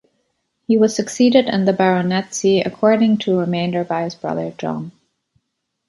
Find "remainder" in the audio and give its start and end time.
3.37-3.83